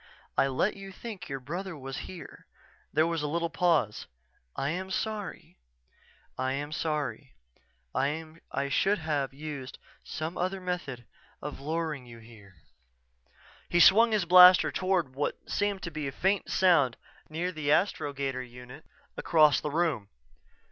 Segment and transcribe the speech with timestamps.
[0.35, 2.45] I let you think your brother was here...._"
[2.91, 4.07] There was a little pause.
[4.55, 5.59] "I am sorry.
[6.39, 7.35] I am sorry.
[7.93, 11.05] I should have used some other method
[11.39, 12.55] of luring you here."
[13.69, 16.97] He swung the blaster toward what seemed to be a faint sound
[17.29, 18.83] near the astrogator unit
[19.17, 20.09] across the room.